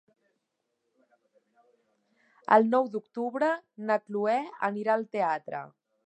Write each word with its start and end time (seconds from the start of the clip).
El 2.57 2.65
nou 2.71 2.89
d'octubre 2.95 3.49
na 3.89 3.97
Chloé 4.07 4.39
anirà 4.69 4.95
al 4.97 5.05
teatre. 5.17 5.61